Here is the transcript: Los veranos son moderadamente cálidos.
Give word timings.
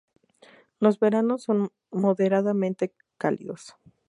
Los 0.79 0.99
veranos 0.99 1.43
son 1.43 1.71
moderadamente 1.91 2.95
cálidos. 3.19 3.75